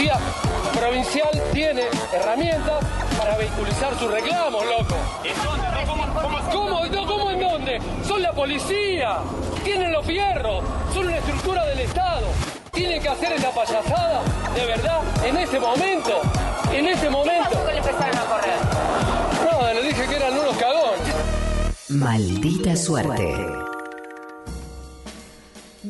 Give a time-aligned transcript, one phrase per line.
[0.00, 0.18] policía
[0.72, 2.84] provincial tiene herramientas
[3.18, 4.96] para vehiculizar sus reclamos, loco.
[6.52, 6.86] ¿Cómo?
[6.86, 7.80] ¿No, ¿Cómo en dónde?
[8.06, 9.18] Son la policía,
[9.62, 12.26] tienen los fierros, son una estructura del Estado.
[12.72, 14.22] Tienen que hacer esa payasada,
[14.54, 16.22] de verdad, en ese momento.
[16.72, 17.62] En ese momento.
[17.66, 18.58] ¿Qué le empezaron a correr?
[19.52, 21.14] No, le dije que eran unos cagones.
[21.88, 23.69] Maldita suerte.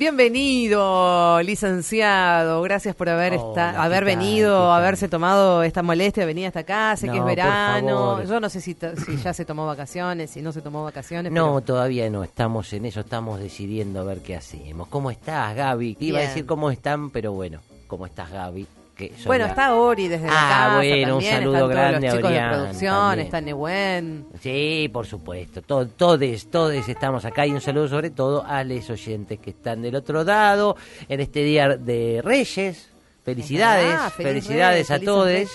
[0.01, 2.63] Bienvenido, licenciado.
[2.63, 4.05] Gracias por haber Hola, esta- ¿qué haber tal?
[4.07, 6.97] venido, haberse tomado esta molestia de venir hasta acá.
[6.97, 8.23] Sé que es verano.
[8.25, 8.75] Yo no sé si,
[9.23, 11.31] ya se tomó vacaciones, si no se tomó vacaciones.
[11.31, 14.89] No, pero- todavía no, estamos en eso, estamos decidiendo a ver qué hacemos.
[14.89, 15.99] ¿Cómo estás, Gaby?
[16.01, 18.67] Iba a decir cómo están, pero bueno, ¿cómo estás, Gaby?
[19.09, 21.71] Que Bueno, la- está Ori desde la Ah, casa bueno, un también, saludo están todos
[21.75, 23.27] grande los a chicos Orián de producción, también.
[23.27, 24.27] está Nehuen.
[24.41, 28.91] Sí, por supuesto, to- todes, todes estamos acá y un saludo sobre todo a los
[28.91, 30.77] oyentes que están del otro lado
[31.09, 32.91] en este día de Reyes.
[33.25, 35.49] Felicidades, Ah, felicidades Reyes, a todos.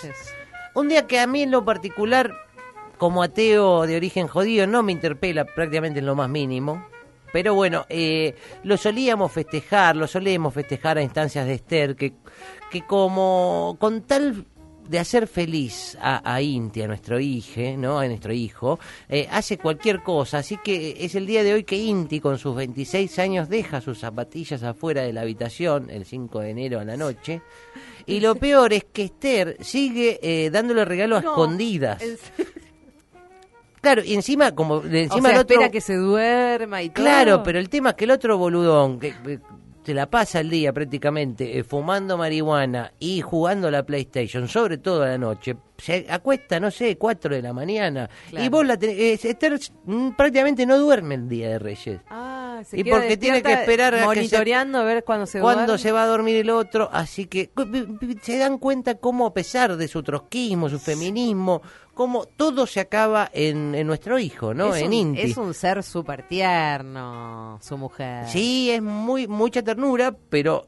[0.73, 2.31] Un día que a mí en lo particular,
[2.97, 6.85] como ateo de origen judío, no me interpela prácticamente en lo más mínimo.
[7.35, 8.33] Pero bueno, eh,
[8.63, 12.13] lo solíamos festejar, lo solemos festejar a instancias de Esther, que,
[12.71, 14.45] que como con tal
[14.87, 17.99] de hacer feliz a, a Inti, a nuestro hijo, ¿no?
[17.99, 20.37] A nuestro hijo, eh, hace cualquier cosa.
[20.37, 23.99] Así que es el día de hoy que Inti, con sus 26 años, deja sus
[23.99, 27.41] zapatillas afuera de la habitación el 5 de enero a la noche.
[28.05, 32.01] Y lo peor es que Esther sigue eh, dándole regalo a No, escondidas.
[33.85, 35.53] Claro, y encima, como de O encima sea, el otro.
[35.55, 37.03] espera que se duerma y todo.
[37.05, 39.39] Claro, pero el tema es que el otro boludón, que eh,
[39.83, 44.79] se la pasa el día prácticamente eh, fumando marihuana y jugando a la PlayStation, sobre
[44.79, 48.09] todo a la noche, se acuesta, no sé, 4 de la mañana.
[48.29, 48.45] Claro.
[48.45, 51.99] Y vos la tenés, eh, Esther mm, prácticamente no duerme el día de Reyes.
[52.09, 55.25] Ah, se Y queda porque tiene que esperar a que se- monitoreando a ver cuándo
[55.27, 55.77] se cuándo duerme.
[55.77, 57.51] se va a dormir el otro, así que
[58.23, 61.61] se dan cuenta cómo a pesar de su trotskismo, su feminismo,
[61.95, 64.75] cómo todo se acaba en, en nuestro hijo, ¿no?
[64.75, 65.21] es en un, Inti.
[65.21, 68.27] Es un ser súper tierno, su mujer.
[68.27, 70.67] Sí, es muy mucha ternura, pero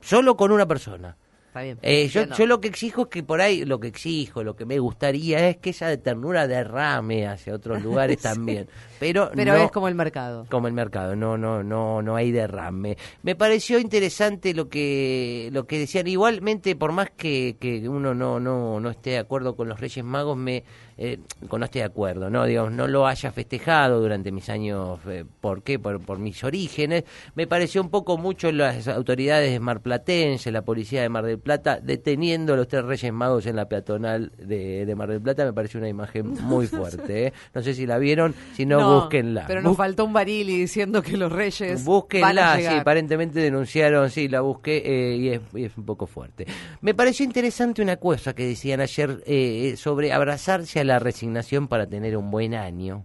[0.00, 1.18] solo con una persona.
[1.60, 1.78] Está bien.
[1.82, 4.64] Eh, yo, yo lo que exijo es que por ahí, lo que exijo, lo que
[4.66, 8.68] me gustaría es que esa ternura derrame hacia otros lugares también.
[8.98, 10.46] Pero, Pero no- es como el mercado.
[10.50, 12.96] como el mercado, no, no, no, no hay derrame.
[13.22, 16.06] Me pareció interesante lo que, lo que decían.
[16.08, 20.04] Igualmente, por más que, que uno no, no, no esté de acuerdo con los Reyes
[20.04, 20.64] Magos, me,
[20.96, 21.18] eh,
[21.48, 25.24] con no esté de acuerdo, no, digamos, no lo haya festejado durante mis años, eh,
[25.40, 25.78] ¿por qué?
[25.78, 27.04] Por, por mis orígenes.
[27.36, 31.47] Me pareció un poco mucho las autoridades de Marplatense, la policía de Mar del Plata,
[31.56, 35.44] deteniendo a los tres Reyes Magos en la peatonal de, de Mar del Plata.
[35.46, 37.28] Me pareció una imagen muy fuerte.
[37.28, 37.32] ¿eh?
[37.54, 39.44] No sé si la vieron, si no, búsquenla.
[39.46, 41.70] Pero nos Bus- faltó un baril y diciendo que los reyes.
[41.72, 42.78] van a Búsquenla, sí, llegar.
[42.80, 46.46] aparentemente denunciaron, sí, la busqué eh, y, es, y es un poco fuerte.
[46.82, 51.86] Me pareció interesante una cosa que decían ayer eh, sobre abrazarse a la resignación para
[51.86, 53.04] tener un buen año.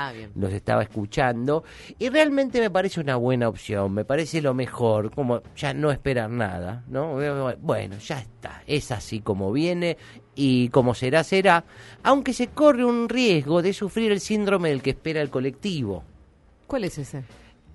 [0.00, 0.30] Ah, bien.
[0.36, 1.64] Los estaba escuchando
[1.98, 6.30] y realmente me parece una buena opción, me parece lo mejor, como ya no esperar
[6.30, 7.16] nada, ¿no?
[7.60, 9.96] Bueno, ya está, es así como viene
[10.36, 11.64] y como será, será,
[12.04, 16.04] aunque se corre un riesgo de sufrir el síndrome del que espera el colectivo
[16.68, 17.24] ¿Cuál es ese?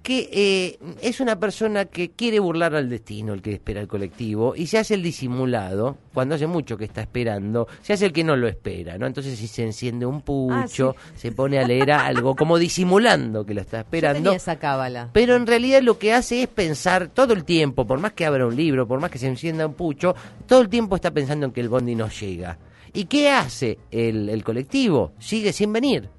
[0.03, 4.53] Que eh, es una persona que quiere burlar al destino, el que espera el colectivo,
[4.55, 8.25] y se hace el disimulado, cuando hace mucho que está esperando, se hace el que
[8.25, 9.07] no lo espera, ¿no?
[9.07, 13.61] Entonces si se enciende un pucho, se pone a leer algo, como disimulando que lo
[13.61, 14.23] está Yo esperando.
[14.23, 15.09] tenía esa cábala.
[15.13, 18.45] Pero en realidad lo que hace es pensar todo el tiempo, por más que abra
[18.45, 20.15] un libro, por más que se encienda un pucho,
[20.45, 22.57] todo el tiempo está pensando en que el bondi no llega.
[22.91, 25.13] ¿Y qué hace el, el colectivo?
[25.17, 26.09] Sigue sin venir.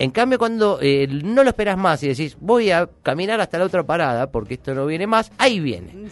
[0.00, 3.66] En cambio, cuando eh, no lo esperas más y decís, voy a caminar hasta la
[3.66, 5.92] otra parada porque esto no viene más, ahí viene.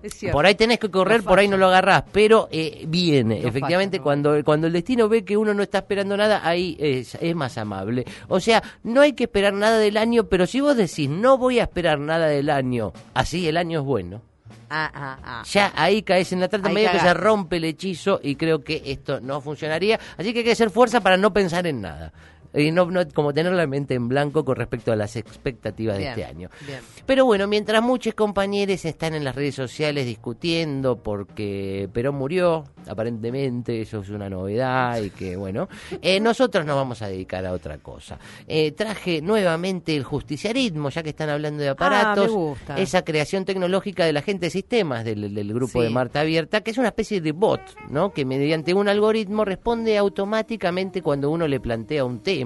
[0.00, 0.36] Es cierto.
[0.36, 3.40] Por ahí tenés que correr, por ahí no lo agarrás, pero eh, viene.
[3.40, 4.04] No Efectivamente, falla, no.
[4.04, 7.58] cuando, cuando el destino ve que uno no está esperando nada, ahí es, es más
[7.58, 8.04] amable.
[8.28, 11.58] O sea, no hay que esperar nada del año, pero si vos decís, no voy
[11.58, 14.22] a esperar nada del año, así el año es bueno.
[14.70, 15.42] Ah, ah, ah.
[15.50, 18.62] Ya ahí caes en la trata, Ahí medio que se rompe el hechizo y creo
[18.62, 19.98] que esto no funcionaría.
[20.16, 22.12] Así que hay que hacer fuerza para no pensar en nada.
[22.54, 26.14] Y no, no como tener la mente en blanco con respecto a las expectativas Bien,
[26.14, 26.48] de este año.
[26.66, 26.80] bien.
[27.06, 33.80] Pero bueno, mientras muchos compañeros están en las redes sociales discutiendo porque Perón murió, aparentemente
[33.80, 35.68] eso es una novedad y que bueno,
[36.02, 38.18] eh, nosotros nos vamos a dedicar a otra cosa.
[38.46, 42.76] Eh, traje nuevamente el justiciarismo, ya que están hablando de aparatos, Ah, gusta.
[42.78, 45.84] esa creación tecnológica de la gente de sistemas del, del grupo Sí.
[45.84, 47.60] de Marta Abierta, que es una especie de bot,
[47.90, 48.12] ¿no?
[48.12, 52.37] Que mediante un algoritmo responde automáticamente cuando uno le plantea un tema.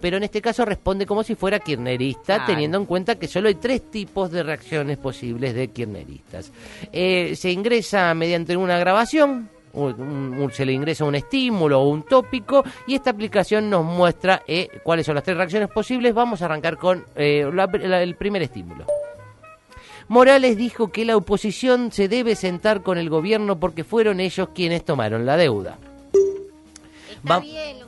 [0.00, 2.44] Pero en este caso responde como si fuera kirchnerista, Claro.
[2.46, 6.52] teniendo en cuenta que solo hay tres tipos de reacciones posibles de kirchneristas.
[6.92, 10.00] Eh, se ingresa mediante una grabación, un-
[10.38, 14.68] un- se le ingresa un estímulo o un tópico y esta aplicación nos muestra eh,
[14.84, 16.12] cuáles son las tres reacciones posibles.
[16.14, 18.84] Vamos a arrancar con eh, la- la- el primer estímulo.
[20.06, 24.84] Morales dijo que la oposición se debe sentar con el gobierno porque fueron ellos quienes
[24.84, 25.78] tomaron la deuda.
[27.10, 27.78] Está Va- bien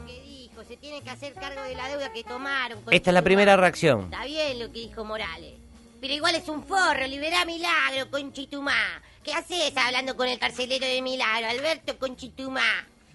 [1.07, 2.83] que hacer cargo de la deuda que tomaron.
[2.83, 4.01] con Esta es la primera reacción.
[4.13, 5.55] Está bien lo que dijo Morales.
[6.01, 8.75] Pero igual es un forro, liberá a Milagro, Conchitumá.
[9.23, 12.61] ¿Qué haces hablando con el carcelero de Milagro, Alberto Conchitumá?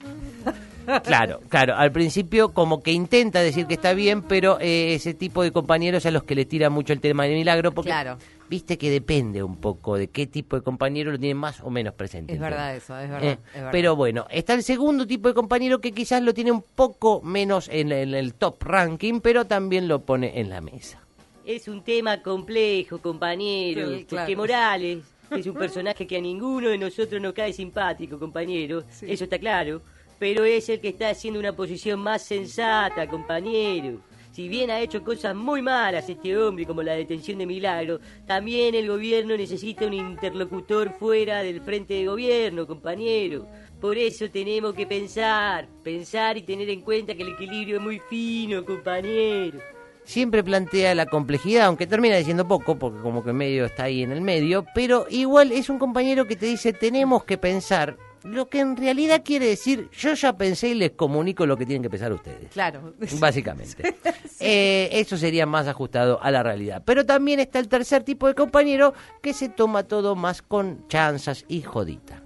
[1.04, 1.76] Claro, claro.
[1.76, 6.08] Al principio como que intenta decir que está bien, pero eh, ese tipo de compañeros
[6.08, 8.18] a los que le tira mucho el tema de milagro, porque Claro.
[8.52, 11.94] Viste que depende un poco de qué tipo de compañero lo tiene más o menos
[11.94, 12.34] presente.
[12.34, 13.70] Es verdad eso, es verdad, Eh, es verdad.
[13.72, 17.70] Pero bueno, está el segundo tipo de compañero que quizás lo tiene un poco menos
[17.72, 21.00] en, en el top ranking, pero también lo pone en la mesa.
[21.46, 24.26] Es un tema complejo, compañero, Sí, claro.
[24.26, 25.00] porque Morales
[25.32, 28.84] es un personaje que a ninguno de nosotros nos cae simpático, compañero.
[29.02, 29.82] Eso está claro.
[30.20, 34.02] Pero es el que está haciendo una posición más sensata, compañero.
[34.32, 38.76] Si bien ha hecho cosas muy malas este hombre, como la detención de Milagro, también
[38.76, 43.46] el gobierno necesita un interlocutor fuera del frente de gobierno, compañero.
[43.82, 48.00] Por eso tenemos que pensar, pensar y tener en cuenta que el equilibrio es muy
[48.10, 49.60] fino, compañero.
[50.06, 54.14] Siempre plantea la complejidad, aunque termina diciendo poco, porque como que medio está ahí en
[54.14, 58.60] el medio, pero igual es un compañero que te dice tenemos que pensar, lo que
[58.60, 62.12] en realidad quiere decir yo ya pensé y les comunico lo que tienen que pensar
[62.14, 62.52] ustedes.
[62.52, 62.94] Claro.
[63.20, 63.96] Básicamente.
[64.44, 66.82] Eh, eso sería más ajustado a la realidad.
[66.84, 71.46] Pero también está el tercer tipo de compañero que se toma todo más con chanzas
[71.48, 72.24] y jodita.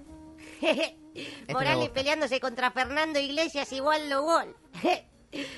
[1.52, 1.92] Morales gusta.
[1.92, 4.56] peleándose contra Fernando Iglesias igual lo gol.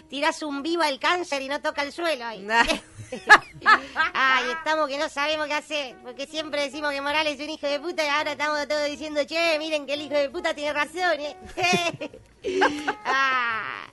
[0.09, 2.41] Tirás un vivo al cáncer y no toca el suelo ahí.
[2.43, 2.65] Nah.
[4.13, 5.97] Ay, estamos que no sabemos qué hacer.
[6.03, 9.25] Porque siempre decimos que Morales es un hijo de puta y ahora estamos todos diciendo,
[9.25, 11.37] che, miren que el hijo de puta tiene razón, ¿eh?
[13.05, 13.87] ah,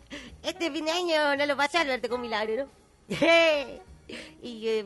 [0.43, 3.17] este fin de año no lo pasé Alberto con milagro, ¿no?
[4.41, 4.85] y eh,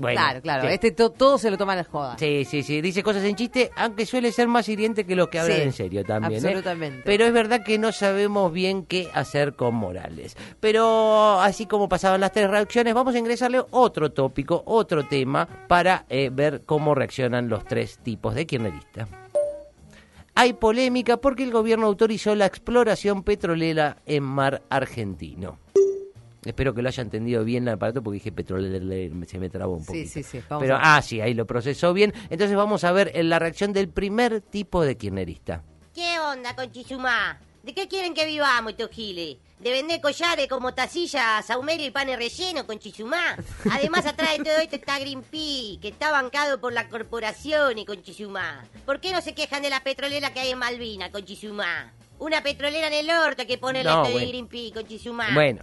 [0.00, 0.62] Bueno, claro, claro.
[0.66, 0.74] sí.
[0.74, 2.16] Este to- todo se lo toma a la joda.
[2.18, 5.38] Sí, sí, sí, dice cosas en chiste, aunque suele ser más hiriente que los que
[5.38, 6.42] hablan Sí, en serio también.
[6.42, 6.46] ¿eh?
[6.48, 7.02] absolutamente.
[7.04, 10.36] Pero es verdad que no sabemos bien qué hacer con Morales.
[10.58, 16.06] Pero así como pasaban las tres reacciones, vamos a ingresarle otro tópico, otro tema, para
[16.08, 19.06] eh, ver cómo reaccionan los tres tipos de kirchneristas.
[20.34, 25.58] Hay polémica porque el gobierno autorizó la exploración petrolera en mar argentino.
[26.44, 28.78] Espero que lo haya entendido bien el aparato porque dije petrolera,
[29.26, 30.10] se me trabó un Sí, poquito.
[30.10, 32.14] sí, sí, vamos Pero, ah, sí, ahí lo procesó bien.
[32.30, 35.62] Entonces vamos a ver eh, la reacción del primer tipo de kirchnerista.
[35.94, 37.38] ¿qué onda con Chizumá?
[37.62, 39.36] ¿De qué quieren que vivamos estos giles?
[39.58, 43.36] ¿De vender collares como tacillas, saumerio y panes relleno con Chizumá?
[43.70, 48.02] Además, atrás de todo esto está Greenpeace, que está bancado por la corporación y con
[48.02, 48.64] Chizumá.
[48.86, 51.92] ¿Por qué no se quejan de la petrolera que hay en Malvina con Chizumá?
[52.18, 54.18] Una petrolera en el orto que pone el No, esto bueno.
[54.20, 55.28] de Greenpeace con Chizumá.
[55.34, 55.62] Bueno,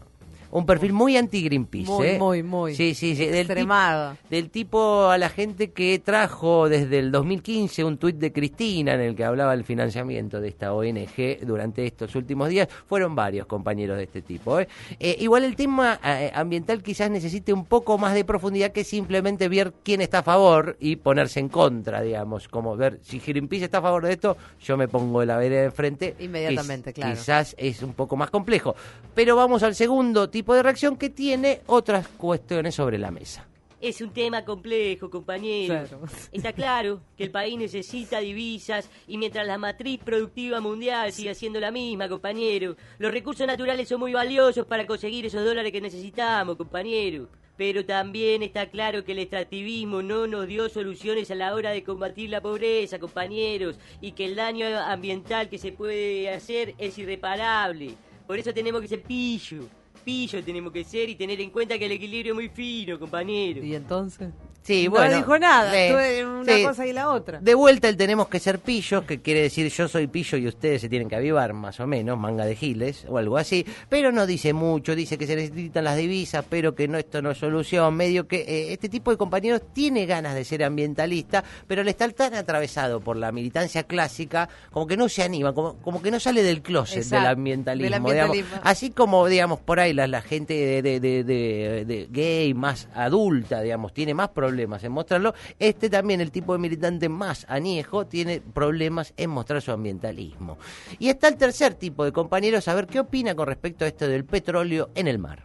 [0.51, 1.91] un perfil muy anti-Greenpeace.
[1.91, 2.17] Muy, ¿eh?
[2.19, 2.75] muy, muy.
[2.75, 3.25] Sí, sí, sí.
[3.25, 4.17] Del Extremado.
[4.29, 9.01] del tipo a la gente que trajo desde el 2015 un tuit de Cristina en
[9.01, 12.67] el que hablaba del financiamiento de esta ONG durante estos últimos días.
[12.87, 14.59] Fueron varios compañeros de este tipo.
[14.59, 14.67] ¿eh?
[14.99, 19.49] Eh, igual el tema eh, ambiental quizás necesite un poco más de profundidad que simplemente
[19.49, 22.47] ver quién está a favor y ponerse en contra, digamos.
[22.47, 25.65] Como ver si Greenpeace está a favor de esto, yo me pongo la vereda de
[25.67, 26.15] enfrente.
[26.19, 27.15] Inmediatamente, Quiz- claro.
[27.15, 28.75] Quizás es un poco más complejo.
[29.13, 33.47] Pero vamos al segundo tipo de reacción que tiene otras cuestiones sobre la mesa.
[33.81, 35.87] Es un tema complejo, compañero.
[35.87, 36.01] Claro.
[36.31, 41.59] Está claro que el país necesita divisas y mientras la matriz productiva mundial siga siendo
[41.59, 46.55] la misma, compañero, los recursos naturales son muy valiosos para conseguir esos dólares que necesitamos,
[46.55, 47.29] compañero.
[47.57, 51.83] Pero también está claro que el extractivismo no nos dio soluciones a la hora de
[51.83, 57.95] combatir la pobreza, compañeros, y que el daño ambiental que se puede hacer es irreparable.
[58.27, 59.63] Por eso tenemos que ser pillo.
[60.07, 63.61] Tenemos que ser y tener en cuenta que el equilibrio es muy fino, compañero.
[63.61, 64.29] ¿Y entonces?
[64.67, 65.15] Sí, no bueno.
[65.15, 65.73] dijo nada.
[65.79, 66.63] En una sí.
[66.63, 67.39] cosa y la otra.
[67.39, 70.81] De vuelta el tenemos que ser pillos, que quiere decir yo soy pillo y ustedes
[70.81, 74.25] se tienen que avivar, más o menos, manga de giles o algo así, pero no
[74.25, 77.95] dice mucho, dice que se necesitan las divisas, pero que no esto no es solución,
[77.95, 82.09] medio que eh, este tipo de compañeros tiene ganas de ser ambientalista, pero le está
[82.09, 86.19] tan atravesado por la militancia clásica, como que no se anima, como, como que no
[86.19, 88.11] sale del closet Exacto, del ambientalismo, del digamos.
[88.27, 88.61] ambientalismo.
[88.63, 92.89] así como digamos por ahí la, la gente de, de- de- de- de gay más
[92.93, 98.07] adulta, digamos, tiene más problemas en mostrarlo, este también, el tipo de militante más añejo,
[98.07, 100.57] tiene problemas en mostrar su ambientalismo.
[100.99, 104.07] Y está el tercer tipo de compañeros, a ver qué opina con respecto a esto
[104.07, 105.43] del petróleo en el mar.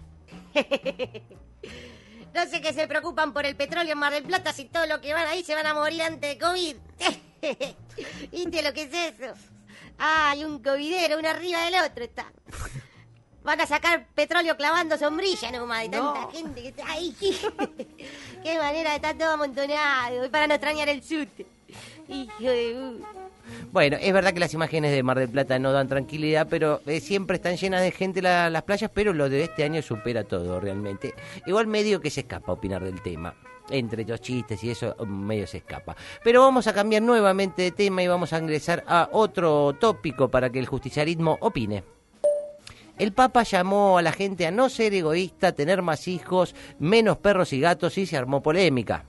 [2.35, 5.01] No sé qué se preocupan por el petróleo en Mar del Plata si todos los
[5.01, 6.77] que van ahí se van a morir antes de COVID.
[8.33, 9.35] ¿Viste lo que es eso?
[9.99, 12.33] Ay, un covidero, uno arriba del otro está.
[13.45, 17.15] Van a sacar petróleo clavando sombrilla nomás de tanta gente que está ahí.
[18.43, 20.31] Qué manera de estar todo amontonado.
[20.31, 21.47] Para no extrañar el sute.
[22.09, 22.97] Hijo de...
[23.73, 27.01] Bueno, es verdad que las imágenes de Mar del Plata no dan tranquilidad, pero eh,
[27.01, 30.61] siempre están llenas de gente la- las playas, pero lo de este año supera todo
[30.61, 31.15] realmente.
[31.47, 33.35] Igual medio que se escapa opinar del tema.
[33.71, 35.97] Entre los chistes y eso, medio se escapa.
[36.23, 40.51] Pero vamos a cambiar nuevamente de tema y vamos a ingresar a otro tópico para
[40.51, 41.83] que el justiciarismo opine.
[43.03, 47.53] El Papa llamó a la gente a no ser egoísta, tener más hijos, menos perros
[47.53, 49.05] y gatos y se armó polémica.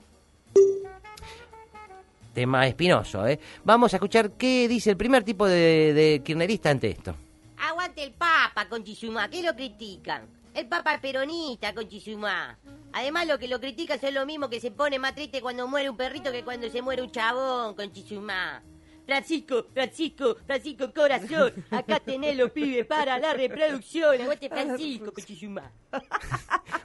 [2.33, 3.39] Tema espinoso, ¿eh?
[3.63, 7.13] Vamos a escuchar qué dice el primer tipo de, de kirchnerista ante esto.
[7.55, 10.23] Aguante el Papa con Chisumá, ¿qué lo critican?
[10.55, 12.57] El Papa es peronista con Chisumá.
[12.93, 15.91] Además, lo que lo critican son lo mismo que se pone más triste cuando muere
[15.91, 18.63] un perrito que cuando se muere un chabón con Chisumá.
[19.05, 24.21] Francisco, Francisco, Francisco Corazón, acá tenés los pibes para la reproducción.
[24.21, 25.71] Aguante Francisco, Cochizumá.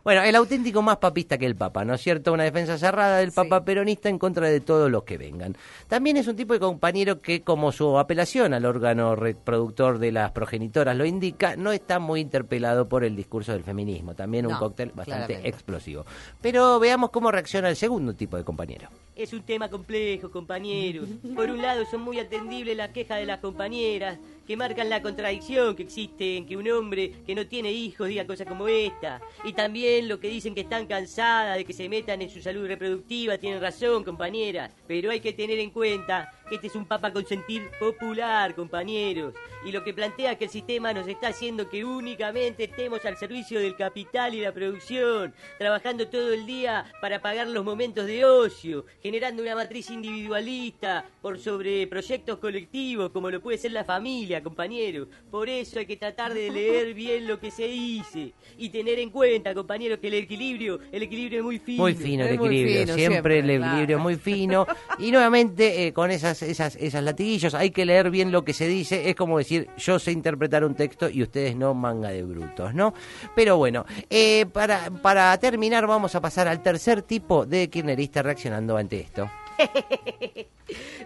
[0.04, 2.32] Bueno, el auténtico más papista que el Papa, ¿no es cierto?
[2.32, 5.54] Una defensa cerrada del Papa peronista en contra de todos los que vengan.
[5.87, 10.30] También es un tipo de compañero que, como su apelación al órgano reproductor de las
[10.30, 14.14] progenitoras lo indica, no está muy interpelado por el discurso del feminismo.
[14.14, 15.48] También un No, cóctel bastante claramente.
[15.48, 16.06] explosivo.
[16.40, 18.88] Pero veamos cómo reacciona el segundo tipo de compañero.
[19.18, 21.08] Es un tema complejo, compañeros.
[21.34, 25.75] Por un lado, son muy atendibles las quejas de las compañeras, que marcan la contradicción
[25.75, 29.20] que existe en que un hombre que no tiene hijos diga cosas como esta.
[29.42, 32.68] Y también lo que dicen que están cansadas de que se metan en su salud
[32.68, 33.38] reproductiva.
[33.38, 34.72] Tienen razón, compañeras.
[34.87, 39.34] Pero hay que tener en cuenta que este es un papa con sentir popular, compañeros.
[39.64, 43.60] Y lo que plantea que el sistema nos está haciendo que únicamente estemos al servicio
[43.60, 48.86] del capital y la producción, trabajando todo el día para pagar los momentos de ocio,
[49.02, 55.08] generando una matriz individualista por sobre proyectos colectivos como lo puede ser la familia, compañeros.
[55.30, 59.10] Por eso hay que tratar de leer bien lo que se dice y tener en
[59.10, 61.82] cuenta, compañeros, que el equilibrio, el equilibrio es muy fino.
[61.82, 64.02] Muy fino el Es equilibrio, fino, siempre, siempre, el equilibrio claro.
[64.02, 64.66] muy fino.
[64.98, 68.66] Y nuevamente, eh, con esas, esas, esas latiguillos, hay que leer bien lo que se
[68.66, 69.09] dice.
[69.09, 72.95] Es como decir, yo sé interpretar un texto y ustedes no, manga de brutos, ¿no?
[73.35, 78.76] Pero bueno, eh, para, para terminar, vamos a pasar al tercer tipo de kirchnerista reaccionando
[78.76, 79.30] ante esto.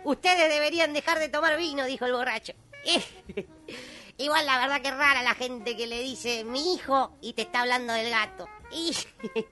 [0.05, 2.53] Ustedes deberían dejar de tomar vino, dijo el borracho.
[4.19, 7.63] Igual la verdad que rara la gente que le dice mi hijo y te está
[7.63, 8.49] hablando del gato.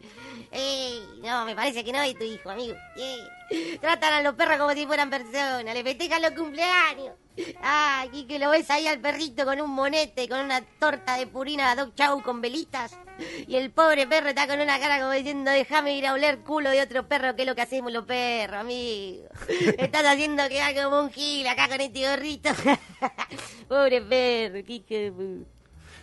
[0.53, 2.75] Ey, no, me parece que no es tu hijo, amigo.
[2.97, 7.15] Ey, Tratan a los perros como si fueran personas, le festejan los cumpleaños.
[7.63, 11.27] Ay, y que lo ves ahí al perrito con un monete, con una torta de
[11.27, 12.97] purina Dog Chow con velitas.
[13.47, 16.71] Y el pobre perro está con una cara como diciendo, déjame ir a oler culo
[16.71, 19.29] de otro perro, que es lo que hacemos los perros, amigo.
[19.79, 22.51] Estás haciendo quedar como un gil acá con este gorrito.
[23.69, 25.13] pobre perro, qué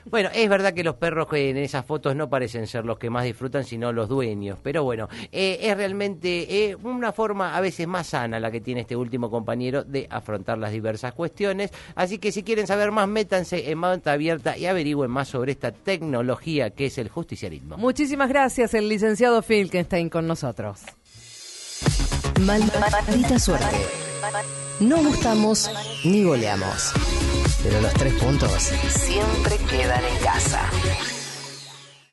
[0.10, 3.10] Bueno, es verdad que los perros que en esas fotos no parecen ser los que
[3.10, 4.58] más disfrutan, sino los dueños.
[4.64, 8.82] Pero bueno, eh, es realmente eh, una forma a veces más sana la que tiene
[8.82, 11.72] este último compañero de afrontar las diversas cuestiones.
[11.96, 15.72] Así que si quieren saber más, métanse en Manta Abierta y averigüen más sobre esta
[15.72, 17.78] tecnología que es el justiciarismo.
[17.78, 20.82] Muchísimas gracias, el licenciado Filkenstein con nosotros.
[22.42, 23.66] Maldita suerte.
[24.80, 25.70] No gustamos
[26.04, 26.94] ni goleamos.
[27.64, 28.52] Pero los tres puntos
[28.90, 30.70] siempre quedan en casa.